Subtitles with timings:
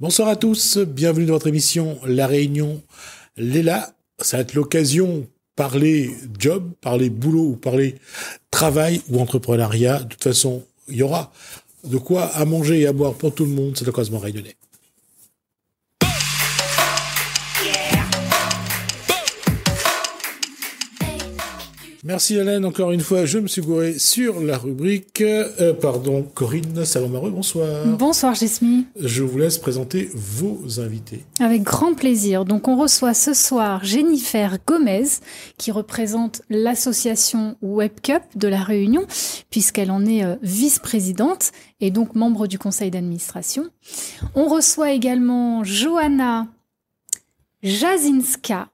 [0.00, 2.80] Bonsoir à tous, bienvenue dans votre émission La Réunion
[3.36, 3.90] Léla.
[4.20, 5.26] Ça va être l'occasion
[5.56, 7.96] parler job, parler boulot ou parler
[8.52, 10.04] travail ou entrepreneuriat.
[10.04, 11.32] De toute façon, il y aura
[11.82, 13.76] de quoi à manger et à boire pour tout le monde.
[13.76, 14.54] C'est l'occasion réunionnais.
[22.08, 25.20] Merci Hélène, encore une fois, je me suis gouré sur la rubrique.
[25.20, 27.84] Euh, pardon, Corinne Salomaro, bonsoir.
[27.84, 28.86] Bonsoir Jesmy.
[28.98, 31.26] Je vous laisse présenter vos invités.
[31.38, 32.46] Avec grand plaisir.
[32.46, 35.04] Donc on reçoit ce soir Jennifer Gomez,
[35.58, 39.06] qui représente l'association WebCup de la Réunion,
[39.50, 41.52] puisqu'elle en est euh, vice-présidente
[41.82, 43.66] et donc membre du conseil d'administration.
[44.34, 46.46] On reçoit également Johanna
[47.62, 48.70] Jazinska,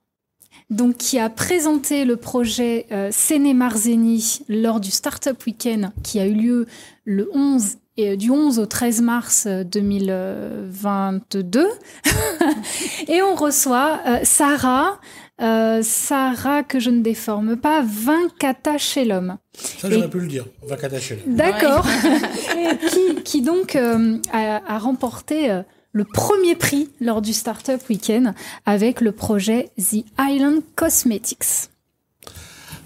[0.75, 3.11] donc qui a présenté le projet euh,
[3.55, 6.67] Marzeni lors du Startup Weekend qui a eu lieu
[7.05, 11.61] le 11 et euh, du 11 au 13 mars 2022.
[11.61, 11.69] Euh,
[13.09, 14.99] et on reçoit euh, Sarah,
[15.39, 19.39] Sarah que je ne déforme pas, Vincata Shelom.
[19.53, 21.35] Ça, j'aurais pu le dire, Vincata Shelom.
[21.35, 21.87] D'accord.
[22.91, 23.99] qui, qui, donc a,
[24.33, 25.63] a, remporté
[25.95, 28.35] le premier prix lors du Startup Weekend
[28.67, 31.71] avec le projet The Island Cosmetics.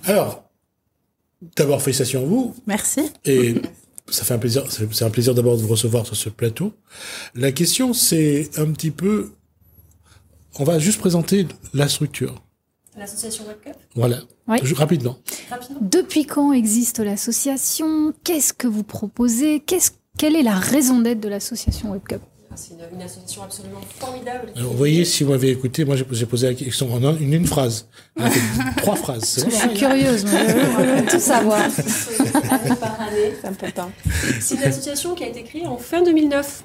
[0.05, 0.45] Alors,
[1.57, 2.55] d'abord, félicitations à vous.
[2.67, 3.11] Merci.
[3.25, 3.55] Et
[4.11, 6.75] ça fait un plaisir, c'est un plaisir d'abord de vous recevoir sur ce plateau.
[7.35, 9.33] La question, c'est un petit peu,
[10.59, 12.43] on va juste présenter la structure.
[12.97, 14.19] L'association WebCup Voilà.
[14.47, 15.19] Rapidement.
[15.51, 15.79] Rapidement.
[15.81, 18.13] Depuis quand existe l'association?
[18.25, 19.63] Qu'est-ce que vous proposez?
[20.19, 22.21] Quelle est la raison d'être de l'association WebCup
[22.55, 24.53] c'est une, association absolument formidable.
[24.57, 27.89] vous voyez, si vous m'avez écouté, moi j'ai posé la question en une, une phrase.
[28.79, 29.47] trois phrases.
[29.49, 31.61] Je suis curieuse, je veux tout savoir.
[31.61, 33.91] année par année, c'est important.
[34.41, 36.65] C'est une association qui a été créée en fin 2009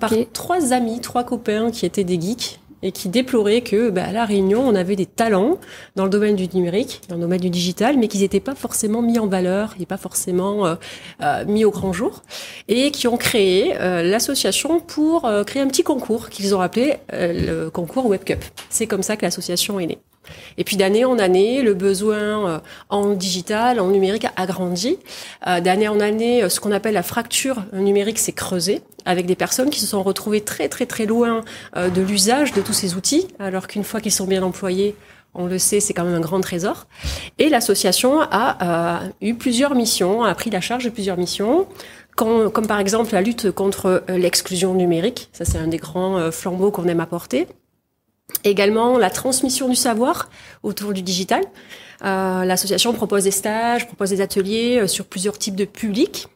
[0.00, 4.12] par trois amis, trois copains qui étaient des geeks et qui déploraient que bah, à
[4.12, 5.58] la Réunion, on avait des talents
[5.96, 9.00] dans le domaine du numérique, dans le domaine du digital, mais qu'ils n'étaient pas forcément
[9.00, 10.74] mis en valeur et pas forcément euh,
[11.22, 12.22] euh, mis au grand jour,
[12.68, 17.70] et qui ont créé euh, l'association pour créer un petit concours qu'ils ont appelé le
[17.70, 18.44] concours WebCup.
[18.68, 19.98] C'est comme ça que l'association est née.
[20.58, 22.58] Et puis d'année en année, le besoin euh,
[22.88, 24.98] en digital, en numérique a grandi.
[25.46, 29.34] Euh, d'année en année, euh, ce qu'on appelle la fracture numérique s'est creusée avec des
[29.34, 31.42] personnes qui se sont retrouvées très très très loin
[31.76, 34.96] de l'usage de tous ces outils, alors qu'une fois qu'ils sont bien employés,
[35.34, 36.86] on le sait, c'est quand même un grand trésor.
[37.38, 41.66] Et l'association a eu plusieurs missions, a pris la charge de plusieurs missions.
[42.16, 46.88] comme par exemple la lutte contre l'exclusion numérique, ça c'est un des grands flambeaux qu'on
[46.88, 47.46] aime apporter.
[48.42, 50.28] Également la transmission du savoir
[50.62, 51.42] autour du digital.
[52.04, 56.28] Euh, L'association propose des stages, propose des ateliers euh, sur plusieurs types de publics.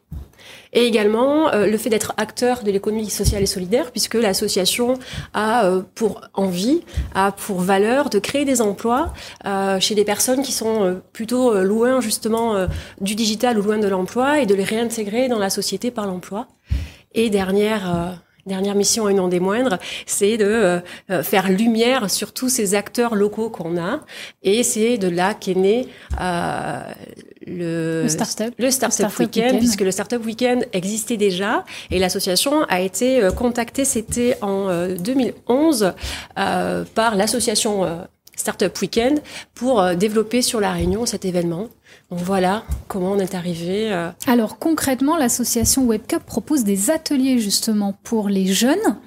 [0.71, 4.97] Et également euh, le fait d'être acteur de l'économie sociale et solidaire, puisque l'association
[5.33, 6.81] a euh, pour envie,
[7.13, 9.13] a pour valeur de créer des emplois
[9.79, 12.67] chez des personnes qui sont plutôt loin justement
[13.01, 16.47] du digital ou loin de l'emploi et de les réintégrer dans la société par l'emploi.
[17.13, 20.79] Et dernière dernière mission et non des moindres, c'est de euh,
[21.09, 24.01] euh, faire lumière sur tous ces acteurs locaux qu'on a.
[24.43, 25.87] Et c'est de là qu'est né
[26.19, 26.81] euh,
[27.47, 31.63] le, le Startup, le startup, weekend, puisque le Startup Weekend existait déjà.
[31.89, 34.67] Et l'association a été euh, contactée, c'était en
[34.97, 35.93] 2011
[36.35, 37.85] par l'association
[38.39, 39.21] Startup Weekend
[39.53, 41.67] pour développer sur la Réunion cet événement.
[42.09, 43.91] Donc voilà comment on est arrivé.
[43.91, 48.97] Euh, Alors concrètement, l'association WebCup propose des ateliers justement pour les jeunes.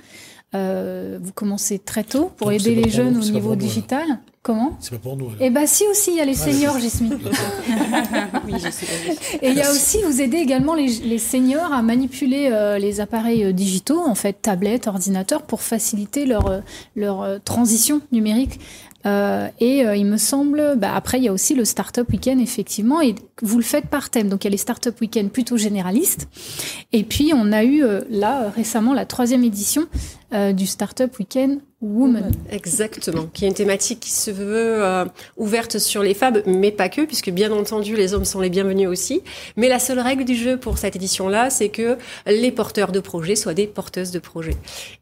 [0.55, 4.05] Euh, vous commencez très tôt pour aider les jeunes au niveau digital.
[4.43, 4.77] Comment?
[4.81, 5.31] C'est pas pour nous.
[5.41, 7.11] Eh ben si aussi, il y a les ah, seniors, Gismi.
[8.47, 8.55] oui,
[9.41, 13.01] Et il y a aussi, vous aidez également les, les seniors à manipuler euh, les
[13.01, 16.61] appareils digitaux, en fait, tablettes, ordinateurs, pour faciliter leur,
[16.97, 18.59] leur transition numérique
[19.05, 22.41] euh, et euh, il me semble, bah, après il y a aussi le Startup Weekend
[22.41, 24.29] effectivement, et vous le faites par thème.
[24.29, 26.29] Donc il y a les Startup Weekend plutôt généralistes,
[26.93, 29.87] et puis on a eu euh, là récemment la troisième édition
[30.33, 32.31] du Startup Weekend Woman.
[32.49, 35.05] Exactement, qui est une thématique qui se veut euh,
[35.37, 38.89] ouverte sur les femmes, mais pas que, puisque bien entendu les hommes sont les bienvenus
[38.89, 39.23] aussi.
[39.57, 43.35] Mais la seule règle du jeu pour cette édition-là, c'est que les porteurs de projets
[43.35, 44.57] soient des porteuses de projets.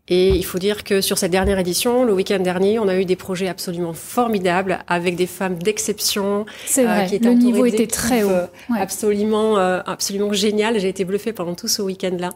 [0.09, 3.05] Et il faut dire que sur cette dernière édition, le week-end dernier, on a eu
[3.05, 6.47] des projets absolument formidables avec des femmes d'exception.
[6.65, 8.31] C'est euh, vrai, le niveau était très haut.
[8.75, 10.81] Absolument, euh, absolument génial.
[10.81, 12.31] J'ai été bluffée pendant tout ce week-end-là.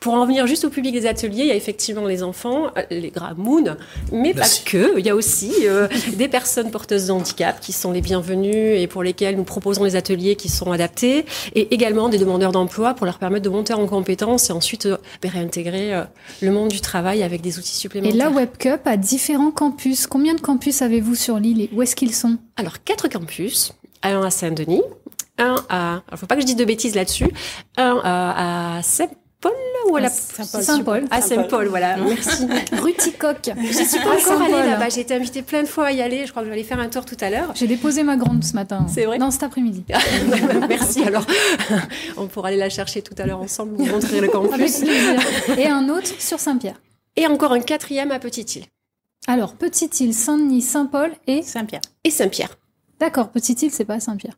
[0.00, 2.82] Pour en venir juste au public des ateliers, il y a effectivement les enfants, euh,
[2.88, 3.76] les Gramoun,
[4.12, 4.96] mais pas que.
[4.96, 8.86] Il y a aussi euh, des personnes porteuses de handicap qui sont les bienvenues et
[8.86, 13.06] pour lesquelles nous proposons des ateliers qui sont adaptés, et également des demandeurs d'emploi pour
[13.06, 16.04] leur permettre de monter en compétences et ensuite euh, réintégrer
[16.40, 18.14] le monde du travail avec des outils supplémentaires.
[18.14, 20.06] Et la WebCup a différents campus.
[20.06, 22.38] Combien de campus avez-vous sur l'île et où est-ce qu'ils sont?
[22.56, 23.72] Alors, quatre campus.
[24.04, 24.82] Un à Saint-Denis,
[25.38, 27.28] un à, il faut pas que je dise de bêtises là-dessus,
[27.76, 29.16] un à, à Saint-Paul
[29.88, 30.62] ou à la Saint-Paul.
[30.62, 31.04] Saint-Paul.
[31.10, 31.96] À Saint-Paul, voilà.
[31.96, 32.46] Merci.
[32.72, 33.50] Ruticoq.
[33.62, 34.88] Je suis pas encore allée là-bas.
[34.88, 36.26] J'ai été invitée plein de fois à y aller.
[36.26, 37.52] Je crois que je vais aller faire un tour tout à l'heure.
[37.54, 38.86] J'ai déposé ma grande ce matin.
[38.92, 39.18] C'est vrai.
[39.18, 39.84] Non, cet après-midi.
[40.68, 41.02] Merci.
[41.04, 41.26] Alors,
[42.16, 44.82] on pourra aller la chercher tout à l'heure ensemble, vous montrer le campus.
[45.56, 46.80] Et un autre sur Saint-Pierre.
[47.16, 48.64] Et encore un quatrième à Petite-Île.
[49.26, 51.82] Alors, Petite-Île, Saint-Denis, Saint-Paul et Saint-Pierre.
[52.04, 52.56] Et Saint-Pierre.
[52.98, 54.34] D'accord, Petite-Île, c'est pas Saint-Pierre.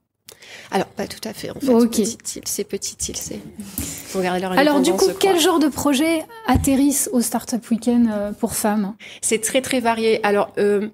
[0.71, 1.67] Alors, pas tout à fait, en fait.
[1.67, 3.41] Petite île, c'est petite île, c'est.
[4.57, 8.95] Alors, du coup, quel genre de projets atterrissent au Startup Weekend euh, pour femmes?
[9.21, 10.25] C'est très, très varié.
[10.25, 10.89] Alors, euh,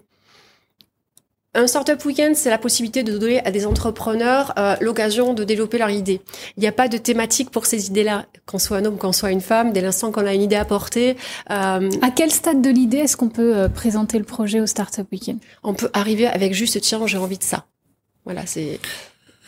[1.57, 5.79] un Startup Weekend, c'est la possibilité de donner à des entrepreneurs euh, l'occasion de développer
[5.79, 6.21] leur idée.
[6.59, 9.31] Il n'y a pas de thématique pour ces idées-là, qu'on soit un homme, qu'on soit
[9.31, 11.17] une femme, dès l'instant qu'on a une idée à porter.
[11.51, 15.07] Euh, à quel stade de l'idée est-ce qu'on peut euh, présenter le projet au Startup
[15.11, 15.39] Weekend?
[15.63, 17.65] On peut arriver avec juste, tiens, j'ai envie de ça.
[18.27, 18.79] Voilà, c'est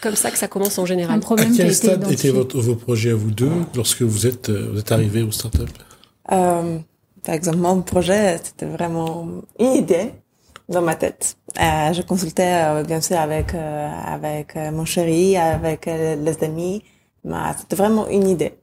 [0.00, 1.16] comme ça que ça commence en général.
[1.16, 4.50] Un problème à quel stade étaient votre, vos projets à vous deux lorsque vous êtes,
[4.50, 5.68] vous êtes arrivés au startup
[6.32, 6.78] euh,
[7.24, 9.28] Par exemple, mon projet, c'était vraiment
[9.58, 10.12] une idée
[10.68, 11.36] dans ma tête.
[11.60, 16.82] Euh, je consultais euh, bien sûr avec euh, avec euh, mon chéri, avec les amis.
[17.24, 18.54] Mais c'était vraiment une idée.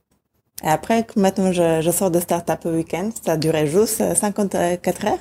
[0.63, 3.11] Et après, maintenant, je, je sors de Startup Weekend.
[3.23, 5.19] Ça a duré juste 54 heures.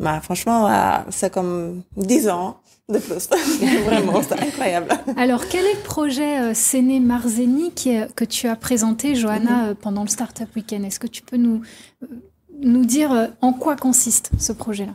[0.00, 0.68] Mais franchement,
[1.10, 2.56] c'est comme 10 ans
[2.88, 3.28] de plus.
[3.84, 4.88] Vraiment, c'est incroyable.
[5.16, 9.74] Alors, quel est le projet euh, Séné Marzeni qui que tu as présenté, Johanna, mm-hmm.
[9.76, 10.84] pendant le Startup Weekend?
[10.84, 11.60] Est-ce que tu peux nous,
[12.60, 14.94] nous dire en quoi consiste ce projet-là?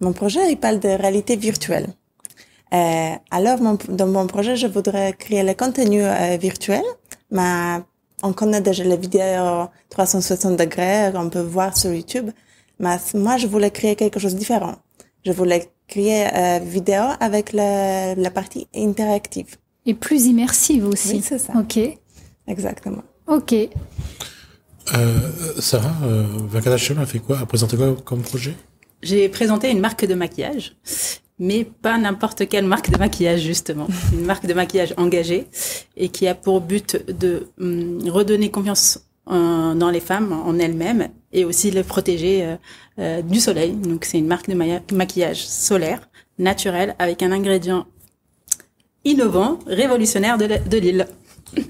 [0.00, 1.86] Mon projet, il parle de réalité virtuelle.
[2.72, 6.82] Euh, alors, mon, dans mon projet, je voudrais créer le contenu euh, virtuel,
[7.30, 7.78] mais
[8.22, 12.30] on connaît déjà les vidéos 360 degrés qu'on peut voir sur YouTube.
[12.78, 14.76] Mais moi, je voulais créer quelque chose de différent.
[15.24, 19.56] Je voulais créer euh, vidéo avec la, la partie interactive.
[19.86, 21.14] Et plus immersive aussi.
[21.16, 21.52] Oui, c'est ça.
[21.58, 21.78] Ok.
[22.46, 23.02] Exactement.
[23.26, 23.52] Ok.
[23.52, 23.68] Euh,
[25.58, 27.38] Sarah, euh, a fait quoi?
[27.40, 28.54] A présenté quoi comme projet?
[29.02, 30.76] J'ai présenté une marque de maquillage,
[31.38, 33.88] mais pas n'importe quelle marque de maquillage justement.
[34.12, 35.46] Une marque de maquillage engagée
[35.96, 41.44] et qui a pour but de hum, redonner confiance dans les femmes, en elles-mêmes, et
[41.44, 42.56] aussi les protéger euh,
[42.98, 43.72] euh, du soleil.
[43.72, 46.08] Donc c'est une marque de maquillage solaire,
[46.38, 47.86] naturel, avec un ingrédient
[49.04, 51.06] innovant, révolutionnaire de l'île.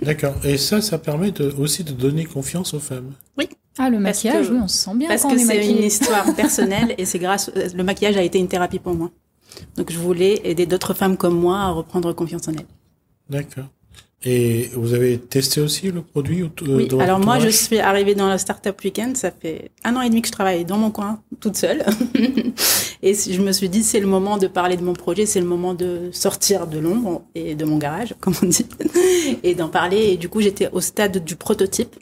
[0.03, 0.35] D'accord.
[0.45, 3.13] Et ça, ça permet de, aussi de donner confiance aux femmes.
[3.37, 3.49] Oui.
[3.79, 7.05] Ah, le maquillage, oui, on se sent bien Parce que c'est une histoire personnelle et
[7.05, 9.11] c'est grâce, le maquillage a été une thérapie pour moi.
[9.77, 12.67] Donc je voulais aider d'autres femmes comme moi à reprendre confiance en elles.
[13.29, 13.67] D'accord.
[14.25, 18.31] Et vous avez testé aussi le produit euh, Oui, alors moi je suis arrivée dans
[18.31, 21.21] le Startup Weekend, ça fait un an et demi que je travaille dans mon coin,
[21.39, 21.85] toute seule.
[23.03, 25.47] et je me suis dit c'est le moment de parler de mon projet, c'est le
[25.47, 28.67] moment de sortir de l'ombre et de mon garage, comme on dit,
[29.43, 29.99] et d'en parler.
[29.99, 31.95] Et du coup j'étais au stade du prototype.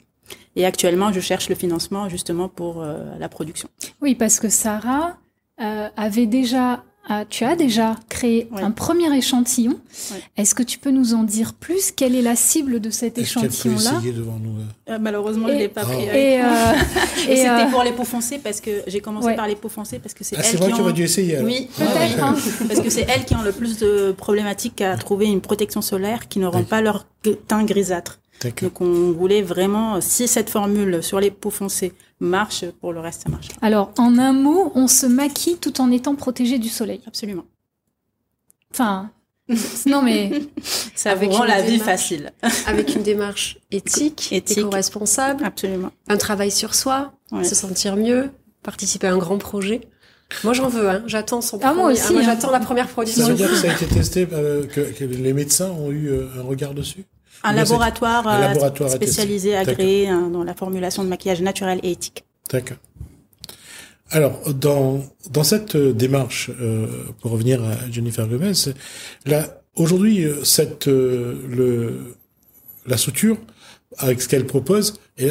[0.55, 3.67] Et actuellement, je cherche le financement justement pour euh, la production.
[4.01, 5.17] Oui, parce que Sarah
[5.61, 9.79] euh, avait déjà, euh, tu as déjà créé un premier échantillon.
[10.37, 11.91] Est-ce que tu peux nous en dire plus?
[11.91, 14.01] Quelle est la cible de cet échantillon-là?
[14.15, 14.55] devant nous
[14.89, 16.03] euh, Malheureusement, et, je l'ai pas pris.
[16.03, 16.39] Et,
[17.29, 20.13] et c'était pour les peaux foncées parce que j'ai commencé par les peaux foncées parce
[20.13, 20.91] que c'est ah, c'est vrai qui ont...
[20.91, 21.39] dû essayer.
[21.39, 22.23] Oui, peut-être.
[22.23, 22.35] Hein.
[22.67, 26.27] parce que c'est elles qui ont le plus de problématiques à trouver une protection solaire
[26.27, 27.05] qui ne rend pas leur
[27.47, 28.19] teint grisâtre.
[28.43, 33.23] Donc on voulait vraiment, si cette formule sur les peaux foncées marche, pour le reste
[33.23, 33.47] ça marche.
[33.61, 37.01] Alors en un mot, on se maquille tout en étant protégé du soleil.
[37.07, 37.45] Absolument.
[38.71, 39.09] Enfin,
[39.85, 40.31] non mais
[40.95, 42.33] ça avec rend la vie facile.
[42.67, 45.43] avec une démarche éthique, éthique éco-responsable.
[45.43, 45.91] Absolument.
[46.07, 47.13] Un travail sur soi,
[47.43, 48.29] se sentir mieux,
[48.63, 49.81] participer à un grand projet.
[50.43, 51.03] Moi, j'en veux, hein.
[51.05, 52.01] J'attends son ah, moi aussi.
[52.07, 52.25] Ah, moi, hein.
[52.25, 53.23] j'attends la première production.
[53.23, 56.27] Ça veut dire que ça a été testé, euh, que, les médecins ont eu euh,
[56.39, 57.05] un regard dessus?
[57.43, 62.25] Un laboratoire, euh, spécialisé, agréé hein, dans la formulation de maquillage naturel et éthique.
[62.51, 62.77] D'accord.
[64.11, 66.87] Alors, dans, dans cette euh, démarche, euh,
[67.21, 68.53] pour revenir à Jennifer Gomez,
[69.25, 72.15] là, aujourd'hui, cette, le,
[72.85, 73.37] la structure,
[73.97, 75.29] avec ce qu'elle propose, et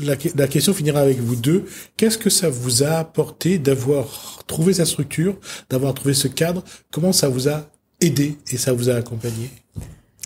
[0.00, 1.64] la, la, question finira avec vous deux.
[1.96, 5.36] Qu'est-ce que ça vous a apporté d'avoir trouvé sa structure,
[5.70, 6.62] d'avoir trouvé ce cadre?
[6.90, 9.50] Comment ça vous a aidé et ça vous a accompagné?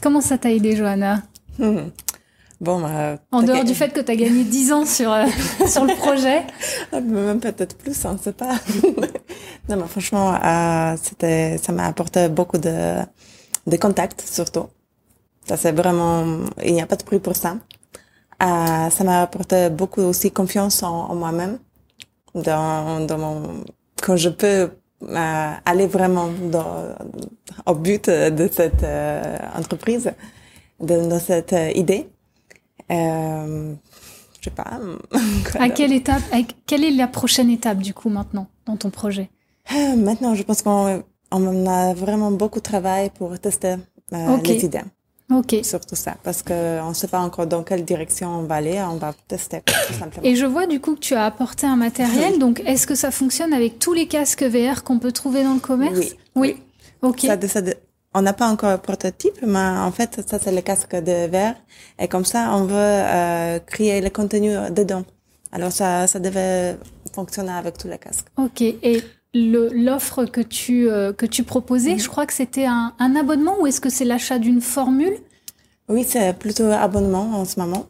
[0.02, 1.22] Comment ça t'a aidé, Johanna
[1.58, 1.78] hmm.
[2.60, 5.26] Bon, euh, en dehors du fait que tu as gagné 10 ans sur, euh,
[5.66, 6.42] sur le projet.
[6.90, 8.54] Ah, même peut-être plus, on ne sait pas.
[9.68, 12.96] non, mais franchement, euh, c'était, ça m'a apporté beaucoup de,
[13.66, 14.68] de contacts, surtout.
[15.46, 16.24] Ça, c'est vraiment,
[16.64, 17.58] il n'y a pas de prix pour ça.
[18.42, 21.58] Euh, ça m'a apporté beaucoup aussi confiance en, en moi-même,
[22.34, 23.64] dans, dans mon,
[24.02, 24.70] quand je peux
[25.02, 26.94] euh, aller vraiment dans,
[27.66, 30.12] au but de cette euh, entreprise,
[30.80, 32.08] de, de cette idée.
[32.90, 33.74] Euh,
[34.40, 34.78] je sais pas.
[35.58, 36.22] à quelle étape,
[36.66, 39.30] quelle est la prochaine étape du coup maintenant dans ton projet?
[39.72, 43.76] Euh, Maintenant, je pense qu'on on a vraiment beaucoup de travail pour tester
[44.12, 44.82] euh, les idées.
[45.30, 45.56] Ok.
[45.64, 48.96] Surtout ça, parce qu'on ne sait pas encore dans quelle direction on va aller, on
[48.96, 50.24] va tester tout simplement.
[50.24, 53.10] Et je vois du coup que tu as apporté un matériel, donc est-ce que ça
[53.10, 56.12] fonctionne avec tous les casques VR qu'on peut trouver dans le commerce Oui.
[56.36, 56.56] Oui.
[57.02, 57.20] Ok.
[57.22, 57.60] Ça, ça,
[58.14, 61.56] on n'a pas encore un prototype, mais en fait, ça, c'est le casque de verre.
[61.98, 65.04] Et comme ça, on veut euh, créer le contenu dedans.
[65.52, 66.78] Alors, ça, ça devait
[67.12, 68.26] fonctionner avec tous les casques.
[68.36, 68.60] OK.
[68.62, 69.02] Et
[69.36, 71.98] l'offre que tu euh, que tu proposais, mhm.
[72.00, 75.16] je crois que c'était un, un, abonnement ou est-ce que c'est l'achat d'une formule?
[75.88, 77.86] Oui, c'est plutôt abonnement en ce moment.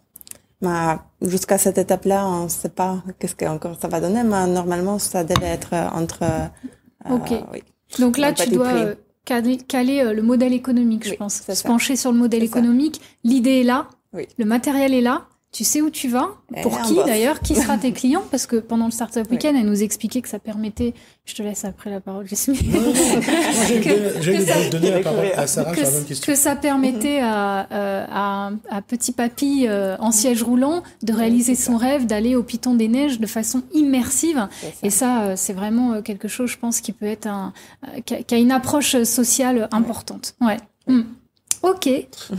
[0.62, 4.47] Mais jusqu'à cette étape-là, on ne sait pas qu'est-ce que encore ça va donner, mais
[4.47, 6.23] normalement, ça devait être entre.
[6.23, 7.45] Euh, ok.
[7.53, 7.62] Oui.
[7.99, 11.43] Donc là, tu dois caler, euh, le modèle économique, je pense.
[11.43, 13.00] Se pencher sur le modèle économique.
[13.25, 15.26] L'idée est là, le matériel est là.
[15.57, 18.85] Tu sais où tu vas Pour qui d'ailleurs Qui sera tes clients Parce que pendant
[18.85, 20.93] le Startup Weekend, elle nous expliquait que ça permettait.
[21.25, 22.59] Je te laisse après la parole, Jasmine.
[24.21, 26.31] J'allais donner la parole à Sarah sur la même question.
[26.31, 31.55] Que ça permettait à, euh, à, à, petit papy euh, en siège roulant de réaliser
[31.55, 34.49] son rêve, d'aller au Piton des Neiges de façon immersive.
[34.83, 37.55] Et ça, euh, c'est vraiment quelque chose, je pense, qui peut être un,
[38.05, 40.35] qui a une approche sociale importante.
[40.43, 40.59] Ouais.
[40.87, 41.05] Mm.
[41.63, 41.89] Ok.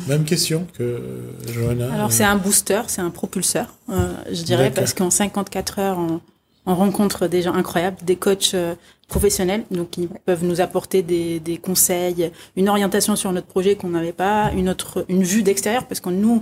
[0.08, 1.02] Même question que
[1.48, 1.94] Johanna.
[1.94, 6.22] Alors, c'est un booster, c'est un propulseur, euh, je dirais, parce qu'en 54 heures, on,
[6.66, 8.76] rencontre des gens incroyables, des coachs euh,
[9.08, 13.90] professionnels, donc qui peuvent nous apporter des, des conseils, une orientation sur notre projet qu'on
[13.90, 16.42] n'avait pas, une autre, une vue d'extérieur, parce que nous,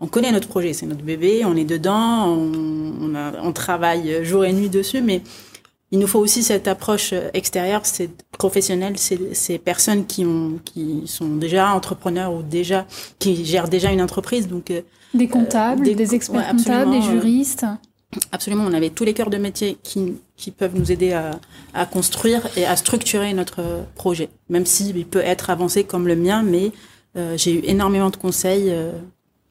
[0.00, 4.24] on connaît notre projet, c'est notre bébé, on est dedans, on, on, a, on travaille
[4.24, 5.22] jour et nuit dessus, mais
[5.90, 10.58] il nous faut aussi cette approche euh, extérieure, c'est professionnel, c'est ces personnes qui ont,
[10.64, 12.86] qui sont déjà entrepreneurs ou déjà
[13.18, 14.80] qui gèrent déjà une entreprise, donc euh,
[15.14, 17.64] des comptables, euh, des, experts comptables, des juristes.
[18.32, 21.32] Absolument, on avait tous les cœurs de métier qui, qui peuvent nous aider à,
[21.74, 26.44] à, construire et à structurer notre projet, même s'il peut être avancé comme le mien,
[26.44, 26.70] mais
[27.36, 28.72] j'ai eu énormément de conseils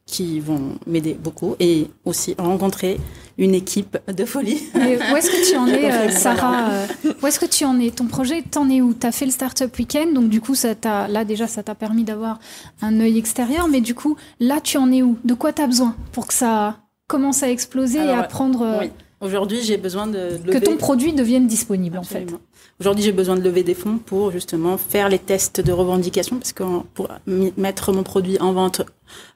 [0.06, 3.00] qui vont m'aider beaucoup et aussi rencontrer
[3.38, 4.62] une équipe de folie.
[4.76, 7.92] où est-ce que tu en es, euh, Sarah euh, Où est-ce que tu en es
[7.92, 10.76] Ton projet, t'en es où Tu as fait le Startup Weekend, donc du coup, ça
[10.76, 12.40] t'a, là déjà, ça t'a permis d'avoir
[12.82, 15.68] un œil extérieur, mais du coup, là, tu en es où De quoi tu as
[15.68, 18.62] besoin pour que ça commence à exploser et à prendre...
[18.62, 18.92] Euh, oui.
[19.22, 22.28] Aujourd'hui, j'ai besoin de, Que ton produit devienne disponible, en fait.
[22.80, 26.54] Aujourd'hui, j'ai besoin de lever des fonds pour justement faire les tests de revendication, parce
[26.54, 26.64] que
[26.94, 27.08] pour
[27.56, 28.82] mettre mon produit en vente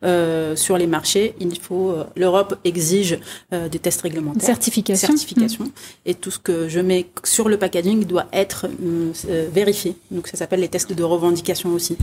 [0.04, 3.20] euh, sur les marchés, il faut euh, l'Europe exige
[3.54, 5.72] euh, des tests réglementaires, certification, certification, mmh.
[6.08, 9.96] et tout ce que je mets sur le packaging doit être euh, vérifié.
[10.10, 11.96] Donc ça s'appelle les tests de revendication aussi.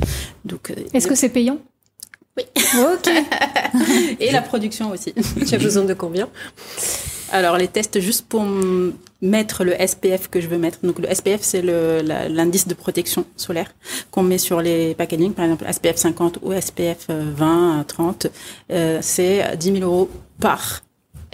[0.44, 1.58] Donc est-ce que c'est payant?
[2.36, 2.44] Oui.
[2.78, 3.10] Ok.
[4.20, 5.12] et la production aussi.
[5.46, 6.28] tu as besoin de combien?
[7.34, 8.44] Alors, les tests juste pour
[9.20, 10.78] mettre le SPF que je veux mettre.
[10.84, 13.74] Donc, le SPF, c'est l'indice de protection solaire
[14.12, 18.28] qu'on met sur les packaging, par exemple SPF 50 ou SPF 20, 30.
[18.70, 20.08] Euh, c'est 10 000 euros
[20.40, 20.82] par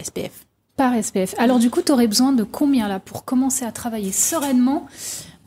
[0.03, 0.31] SPF.
[0.75, 1.35] Par SPF.
[1.37, 4.87] Alors, du coup, tu aurais besoin de combien là pour commencer à travailler sereinement?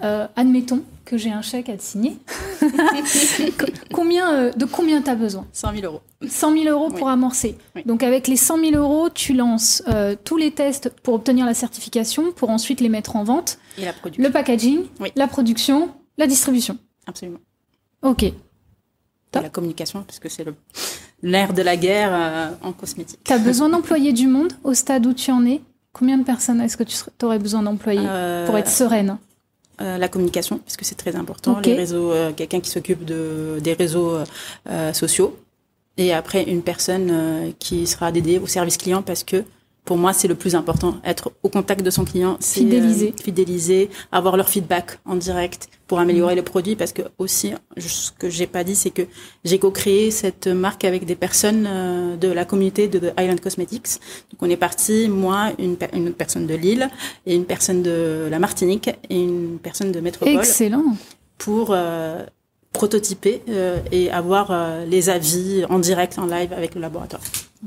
[0.04, 2.18] Euh, admettons que j'ai un chèque à te signer.
[3.92, 5.46] combien, euh, de combien tu as besoin?
[5.52, 6.02] 100 000 euros.
[6.26, 7.56] 100 000 euros pour amorcer.
[7.86, 11.54] Donc avec les 100 000 euros, tu lances euh, tous les tests pour obtenir la
[11.54, 13.58] certification, pour ensuite les mettre en vente.
[13.78, 14.22] Et la production.
[14.22, 14.84] Le packaging,
[15.16, 16.76] la production, la distribution.
[17.06, 17.40] Absolument.
[18.02, 18.24] Ok.
[18.24, 18.34] Et
[19.32, 20.44] la communication, parce que c'est
[21.22, 23.20] l'air de la guerre en cosmétique.
[23.24, 24.52] Tu as besoin d'employer du monde?
[24.62, 25.60] Au stade où tu en es
[25.92, 28.06] Combien de personnes est-ce que tu aurais besoin d'employer
[28.46, 29.16] pour être sereine?
[29.80, 31.60] Euh, la communication, parce que c'est très important.
[31.64, 34.18] Les réseaux, euh, quelqu'un qui s'occupe de des réseaux
[34.70, 35.36] euh, sociaux,
[35.96, 39.44] et après une personne qui sera dédiée au service client, parce que
[39.84, 40.96] pour moi, c'est le plus important.
[41.04, 45.98] Être au contact de son client, fidéliser, euh, fidéliser, avoir leur feedback en direct pour
[45.98, 46.74] améliorer le produit.
[46.74, 49.02] Parce que aussi, ce que j'ai pas dit, c'est que
[49.44, 54.00] j'ai co-créé cette marque avec des personnes euh, de la communauté de The Island Cosmetics.
[54.32, 56.88] Donc, on est parti, moi, une, une autre personne de Lille
[57.26, 60.34] et une personne de la Martinique et une personne de Métropole.
[60.34, 60.96] Excellent.
[61.36, 62.24] Pour euh,
[62.72, 63.42] prototyper
[63.92, 64.50] et avoir
[64.86, 67.20] les avis en direct, en live avec le laboratoire.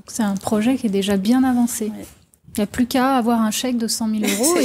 [0.08, 1.92] C'est un projet qui est déjà bien avancé.
[2.56, 4.58] Il n'y a plus qu'à avoir un chèque de 100 000 euros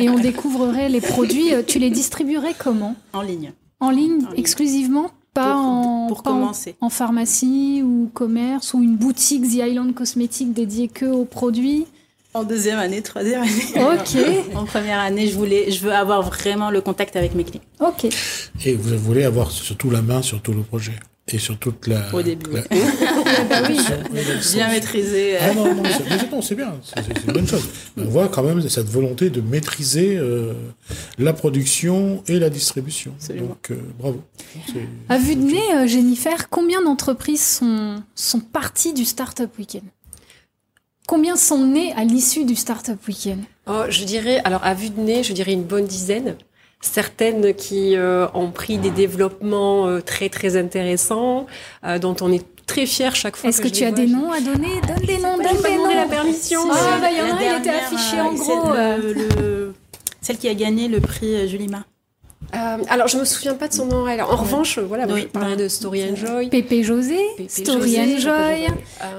[0.00, 1.50] et, on découvrirait les produits.
[1.66, 3.52] Tu les distribuerais comment En ligne.
[3.80, 6.76] En ligne, exclusivement pas, en, pour commencer.
[6.80, 11.86] En, pharmacie ou commerce ou une boutique The Island Cosmétiques dédiée que aux produits
[12.36, 13.50] en deuxième année, troisième année.
[13.76, 14.54] Ok.
[14.54, 17.64] en première année, je voulais, je veux avoir vraiment le contact avec mes clients.
[17.80, 18.08] Ok.
[18.66, 20.92] Et vous voulez avoir surtout la main sur tout le projet
[21.32, 22.14] et sur toute la.
[22.14, 22.50] Au début.
[22.52, 23.78] bah oui,
[24.54, 25.36] bien maîtriser.
[25.38, 25.82] Ah non, non,
[26.40, 27.68] c'est bien, c'est une bonne chose.
[27.96, 30.52] On voit quand même cette volonté de maîtriser euh,
[31.18, 33.12] la production et la distribution.
[33.36, 34.22] Donc, euh, bravo.
[35.08, 39.84] À vue de nez, euh, Jennifer, combien d'entreprises sont, sont parties du Startup Weekend?
[41.08, 43.40] Combien sont nées à l'issue du Startup Weekend?
[43.66, 46.36] Oh, Je dirais, alors à vue de nez, je dirais une bonne dizaine.
[46.80, 51.46] Certaines qui euh, ont pris des développements euh, très très intéressants,
[51.84, 53.48] euh, dont on est très fier chaque fois.
[53.48, 54.80] Est-ce que, tu as des noms à donner?
[54.86, 55.94] Donne des noms, donne des noms.
[55.94, 56.60] la permission.
[56.70, 58.72] Ah, bah, il y en a, il était affiché en gros.
[60.20, 61.84] Celle qui a gagné le prix Julima.
[62.54, 64.06] Euh, alors, je me souviens pas de son nom.
[64.06, 66.48] Alors, en revanche, voilà, je parlais de Story Enjoy.
[66.48, 67.18] Pépé José,
[67.48, 68.66] Story Enjoy.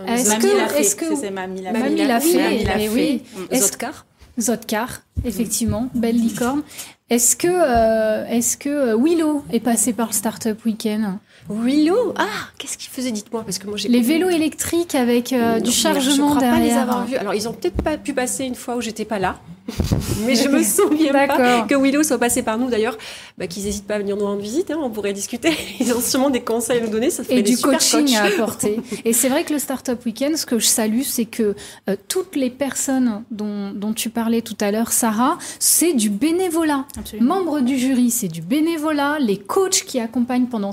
[0.07, 2.89] Est-ce que, est-ce que Mamie l'a Mamie l'a fait, fait.
[2.89, 3.23] Oui.
[3.53, 4.05] Zotkar.
[4.39, 6.61] Zotkar, effectivement, belle licorne.
[7.09, 11.17] Est-ce que, euh, est-ce que euh, Willow est passé par le Startup Weekend?
[11.49, 12.25] Willow Ah,
[12.57, 16.33] qu'est-ce qu'ils faisaient Dites-moi, parce que moi j'ai les vélos électriques avec euh, du chargement
[16.33, 17.15] je crois Pas les avoir vus.
[17.15, 19.39] Alors ils ont peut-être pas pu passer une fois où j'étais pas là,
[20.25, 22.69] mais je me souviens pas que Willow soit passé par nous.
[22.69, 22.97] D'ailleurs,
[23.37, 24.71] bah, qu'ils n'hésitent pas à venir nous rendre visite.
[24.71, 25.51] Hein, on pourrait discuter.
[25.79, 27.09] Ils ont sûrement des conseils à nous donner.
[27.09, 28.79] Ça ferait et du coaching à apporter.
[29.05, 31.55] et c'est vrai que le Startup Weekend, ce que je salue, c'est que
[31.89, 36.85] euh, toutes les personnes dont, dont tu parlais tout à l'heure, Sarah, c'est du bénévolat.
[36.97, 37.35] Absolument.
[37.35, 39.17] Membres du jury, c'est du bénévolat.
[39.19, 40.71] Les coachs qui accompagnent pendant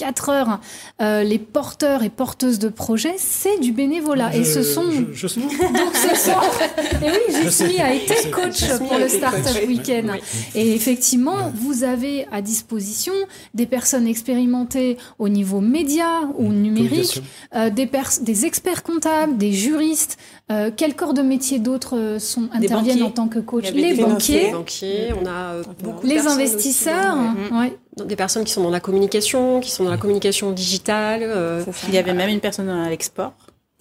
[0.00, 0.60] 54 heures
[1.00, 4.34] euh, les porteurs et porteuses de projets, c'est du bénévolat.
[4.34, 4.84] et ce sont.
[5.12, 5.40] Je, sais.
[5.40, 6.30] Donc ce sont.
[7.02, 10.10] et oui, Jasmine a été coach pour le Startup Weekend.
[10.54, 13.12] Et effectivement, vous avez à disposition
[13.54, 17.22] des personnes expérimentées au niveau média ou numérique,
[17.54, 17.88] euh, des,
[18.22, 20.18] des experts comptables, des juristes.
[20.50, 24.46] Euh, quel corps de métier d'autres sont interviennent en tant que coach Les banquiers.
[24.46, 27.16] Les banquiers, on a beaucoup Les investisseurs.
[27.52, 31.22] ouais des personnes qui sont dans la communication, qui sont dans la communication digitale.
[31.22, 33.32] Euh, Il y avait même une personne dans l'export.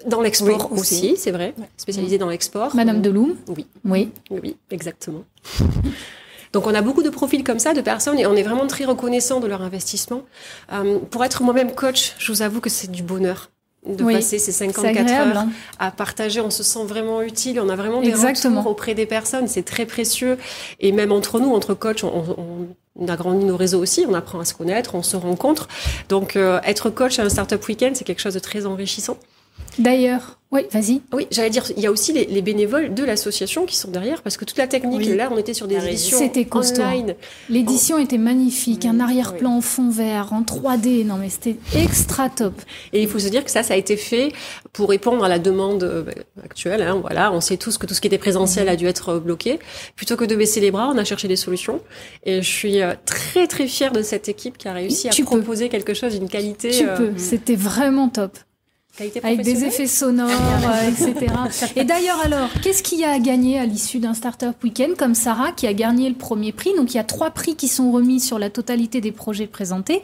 [0.08, 2.76] Dans l'export aussi, c'est vrai, spécialisée dans l'export.
[2.76, 3.68] Madame Deloum Oui.
[3.84, 4.12] Oui.
[4.30, 5.24] Oui, exactement.
[6.54, 8.86] Donc on a beaucoup de profils comme ça, de personnes, et on est vraiment très
[8.86, 10.24] reconnaissant de leur investissement.
[10.74, 13.52] Euh, pour être moi-même coach, je vous avoue que c'est du bonheur
[13.96, 15.50] de passer ces 54 heures hein.
[15.80, 16.42] à partager.
[16.42, 17.60] On se sent vraiment utile.
[17.60, 18.60] On a vraiment des Exactement.
[18.60, 19.48] retours auprès des personnes.
[19.48, 20.38] C'est très précieux.
[20.80, 22.68] Et même entre nous, entre coachs, on, on,
[23.00, 24.06] on agrandit nos réseaux aussi.
[24.08, 25.68] On apprend à se connaître, on se rencontre.
[26.10, 29.18] Donc, euh, être coach à un startup week-end, c'est quelque chose de très enrichissant.
[29.78, 31.02] D'ailleurs, oui, vas-y.
[31.14, 34.36] Oui, j'allais dire, il y a aussi les, bénévoles de l'association qui sont derrière, parce
[34.36, 37.14] que toute la technique, là, on était sur des éditions c'était online.
[37.50, 42.56] L'édition était magnifique, un arrière-plan en fond vert, en 3D, non mais c'était extra top.
[42.94, 44.34] Et il faut se dire que ça, ça a été fait
[44.74, 46.04] pour répondre à la demande euh,
[46.44, 46.82] actuelle.
[46.82, 49.20] Hein, voilà, on sait tous que tout ce qui était présentiel a dû être euh,
[49.20, 49.60] bloqué.
[49.96, 51.80] Plutôt que de baisser les bras, on a cherché des solutions.
[52.24, 55.70] Et je suis euh, très très fière de cette équipe qui a réussi à proposer
[55.70, 56.72] quelque chose d'une qualité.
[56.72, 58.40] Tu peux, c'était vraiment top
[59.24, 61.34] avec des effets sonores, ah, euh, etc.
[61.76, 65.16] Et d'ailleurs, alors, qu'est-ce qu'il y a à gagner à l'issue d'un Startup Weekend comme
[65.16, 66.76] Sarah qui a gagné le premier prix?
[66.76, 70.02] Donc, il y a trois prix qui sont remis sur la totalité des projets présentés.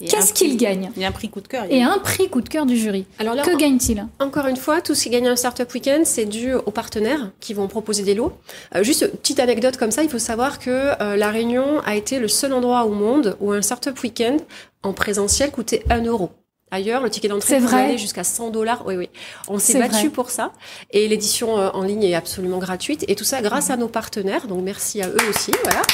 [0.00, 0.90] Qu'est-ce qu'il gagne?
[0.96, 1.66] Il y a un prix coup de cœur.
[1.70, 3.06] Et un prix coup de cœur du jury.
[3.18, 4.04] Alors que gagne-t-il?
[4.18, 7.54] Encore une fois, tout ce qui gagne un Startup Weekend, c'est dû aux partenaires qui
[7.54, 8.32] vont proposer des lots.
[8.74, 12.18] Euh, juste petite anecdote comme ça, il faut savoir que euh, La Réunion a été
[12.18, 14.40] le seul endroit au monde où un Startup Weekend
[14.82, 16.30] en présentiel coûtait 1 euro.
[16.74, 18.82] Ailleurs, le ticket d'entrée peut aller jusqu'à 100 dollars.
[18.84, 19.08] Oui, oui.
[19.46, 20.50] On s'est battu pour ça.
[20.90, 23.04] Et l'édition euh, en ligne est absolument gratuite.
[23.06, 24.48] Et tout ça grâce à nos partenaires.
[24.48, 25.52] Donc merci à eux aussi.
[25.62, 25.82] Voilà.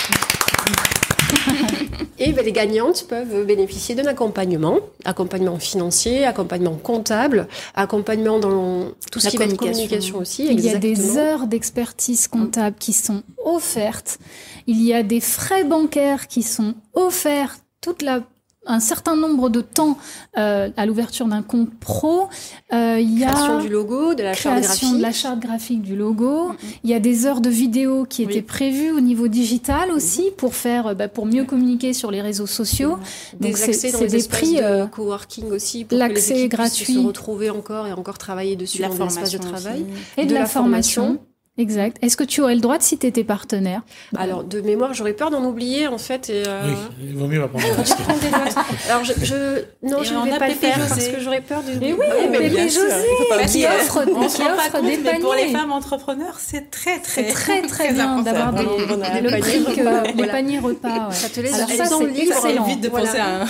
[2.19, 9.21] Et ben, les gagnantes peuvent bénéficier d'un accompagnement, accompagnement financier, accompagnement comptable, accompagnement dans tout
[9.21, 9.67] ce qui communication.
[9.67, 10.47] va communication aussi.
[10.51, 14.19] Il y a des heures d'expertise comptable qui sont offertes.
[14.67, 18.23] Il y a des frais bancaires qui sont offerts toute la
[18.67, 19.97] un certain nombre de temps
[20.37, 22.29] euh, à l'ouverture d'un compte pro.
[22.73, 24.97] Euh, il y a création du logo, de la charte graphique.
[24.97, 26.53] de la charte graphique du logo.
[26.85, 30.55] Il y a des heures de vidéo qui étaient prévues au niveau digital aussi pour
[30.55, 32.99] faire, bah, pour mieux communiquer sur les réseaux sociaux.
[33.41, 36.95] Des accès dans les des prix de euh, coworking aussi pour que les équipes gratuit.
[36.95, 41.19] se retrouver encore et encore travailler dessus dans l'espace de travail et de, la, formation
[41.59, 41.99] Exact.
[42.01, 43.83] Est-ce que tu aurais le droit de citer tes partenaires?
[44.17, 46.31] Alors, de mémoire, j'aurais peur d'en oublier, en fait.
[46.31, 46.63] Et, euh...
[46.65, 47.67] Oui, il vaut mieux pas prendre
[48.89, 49.65] Alors, je, je...
[49.83, 51.79] non, et je ne vais pas le faire parce que j'aurais peur de.
[51.79, 53.05] Mais oui, ah, mais Pépé José,
[53.49, 55.21] qui offre, qui offre des paniers.
[55.21, 60.17] pour les femmes entrepreneurs, c'est très, très, très, très, bien d'avoir des, le prix que
[60.17, 61.11] les paniers repas.
[61.11, 63.47] Ça te laisse Alors, ça, c'est vite de penser à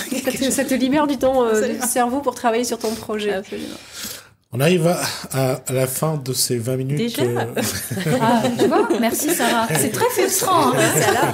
[0.51, 3.35] Ça te libère du temps du cerveau pour travailler sur ton projet.
[3.35, 3.77] Absolument.
[4.53, 4.99] On arrive à,
[5.31, 6.97] à, à, la fin de ces 20 minutes.
[6.97, 7.55] Déjà euh...
[8.21, 9.67] ah, Tu vois Merci Sarah.
[9.73, 10.73] C'est très frustrant.
[10.73, 11.33] Hein,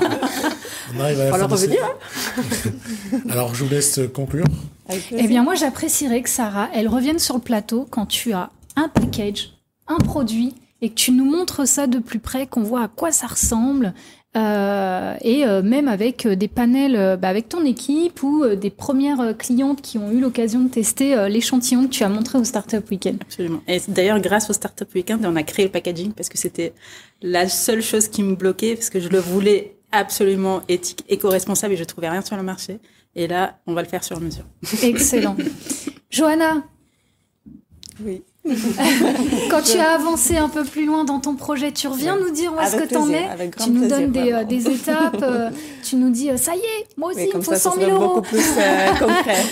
[0.95, 1.80] On arrive à la On fin de ces...
[1.80, 4.45] Hein Alors, je vous laisse conclure.
[5.12, 8.88] Eh bien, moi, j'apprécierais que Sarah, elle revienne sur le plateau quand tu as un
[8.88, 9.53] package,
[9.88, 13.12] un produit, et que tu nous montres ça de plus près, qu'on voit à quoi
[13.12, 13.95] ça ressemble,
[14.38, 18.69] euh, et euh, même avec des panels, euh, bah, avec ton équipe ou euh, des
[18.69, 22.43] premières clientes qui ont eu l'occasion de tester euh, l'échantillon que tu as montré au
[22.43, 23.17] Startup Weekend.
[23.21, 23.62] Absolument.
[23.67, 26.73] Et d'ailleurs, grâce au Startup Weekend, on a créé le packaging parce que c'était
[27.21, 31.78] la seule chose qui me bloquait parce que je le voulais absolument éthique, éco-responsable et
[31.78, 32.80] je trouvais rien sur le marché.
[33.15, 34.45] Et là, on va le faire sur mesure.
[34.84, 35.36] Excellent.
[36.12, 36.63] Johanna?
[38.04, 38.21] Oui.
[39.49, 42.21] Quand tu as avancé un peu plus loin dans ton projet, tu reviens Ouais.
[42.23, 43.49] nous dire où est-ce que tu en plaisir, es.
[43.63, 45.19] Tu nous plaisir, donnes des, euh, des étapes.
[45.21, 45.49] euh,
[45.83, 47.69] tu nous dis, euh, ça y est, moi aussi, Oui, il me faut ça, ça
[47.71, 48.15] 100 sera 000 euros.
[48.15, 49.43] beaucoup plus euh, concret.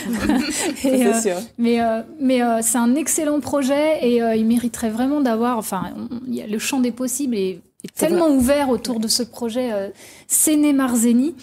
[0.83, 1.37] Et, c'est sûr.
[1.57, 1.79] Mais,
[2.19, 5.57] mais c'est un excellent projet et il mériterait vraiment d'avoir.
[5.57, 7.59] Enfin, on- il y a le champ des possibles est,
[7.95, 9.69] tellement ouvert autour de ce projet
[10.27, 11.35] Séné Marzeni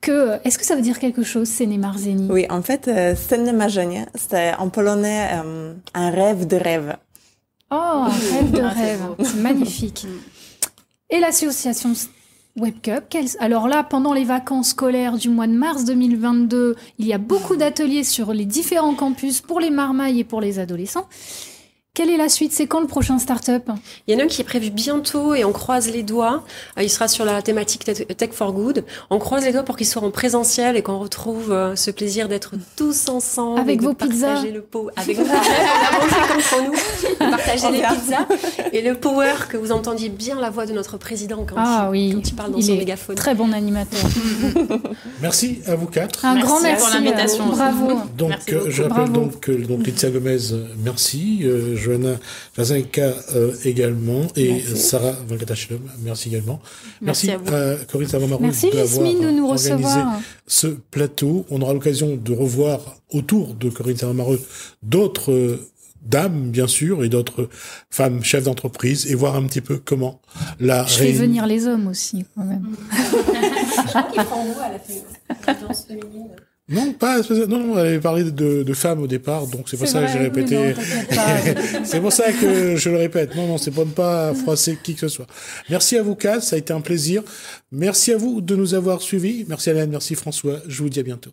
[0.00, 0.10] que.
[0.12, 4.54] euh, Est-ce que ça veut dire quelque chose, Séné Marzeni Oui, en fait, euh, c'est
[4.58, 6.96] en polonais euh, un rêve de rêve.
[7.70, 9.00] Oh, un rêve de Ah, rêve.
[9.22, 10.06] C'est magnifique.
[11.10, 11.92] Et l'association
[12.56, 17.12] WebCup, quelle- alors là, pendant les vacances scolaires du mois de mars 2022, il y
[17.12, 21.06] a beaucoup d'ateliers sur les différents campus pour les marmailles et pour les adolescents.
[21.98, 22.52] Quelle est la suite?
[22.52, 23.64] C'est quand le prochain startup?
[24.06, 26.44] Il y en a un qui est prévu bientôt et on croise les doigts.
[26.78, 28.84] Euh, Il sera sur la thématique Tech for Good.
[29.10, 32.28] On croise les doigts pour qu'il soit en présentiel et qu'on retrouve euh, ce plaisir
[32.28, 33.58] d'être tous ensemble.
[33.58, 34.28] Avec et de vos pizzas.
[34.28, 34.90] partager le pot.
[34.94, 35.38] Avec vos pizzas.
[35.40, 37.30] On a mangé comme pour nous.
[37.32, 38.26] Partager les pizzas.
[38.72, 41.90] Et le power que vous entendiez bien la voix de notre président quand, Ah il,
[41.90, 43.16] oui, quand il parle dans il son est mégaphone.
[43.16, 43.98] Très bon animateur.
[45.20, 46.24] Merci à vous quatre.
[46.24, 46.94] Un Merci grand pour merci.
[46.94, 47.44] l'invitation.
[47.48, 47.86] euh, Bravo.
[48.16, 50.38] Donc, Merci je rappelle donc que donc, Laetitia Gomez,
[50.84, 51.40] merci.
[51.42, 52.16] Euh, Johanna
[52.56, 54.26] Jazenka euh, également.
[54.36, 54.76] Et Merci.
[54.76, 56.60] Sarah Venkatachelum, merci également.
[57.00, 57.84] Merci Merci, à vous.
[57.90, 60.20] Corinne Savamarou Merci Jasmine de nous organisé recevoir.
[60.46, 61.46] ce plateau.
[61.50, 64.36] On aura l'occasion de revoir autour de Corinne Savamarou
[64.82, 65.68] d'autres euh,
[66.02, 67.48] dames, bien sûr, et d'autres
[67.90, 70.20] femmes chefs d'entreprise et voir un petit peu comment
[70.60, 72.68] la Je fais venir les hommes aussi, quand même.
[74.12, 74.78] Qui prend vous à la
[75.74, 76.28] féminine
[76.68, 79.88] Non, pas, non, non, elle avait parlé de, de femmes au départ, donc c'est pour
[79.88, 80.74] ça que j'ai répété.
[81.84, 83.34] c'est pour ça que je le répète.
[83.34, 85.26] Non, non, c'est pour ne pas froisser qui que ce soit.
[85.70, 87.22] Merci à vous quatre, ça a été un plaisir.
[87.72, 89.46] Merci à vous de nous avoir suivis.
[89.48, 90.60] Merci Alain, merci François.
[90.66, 91.30] Je vous dis à bientôt.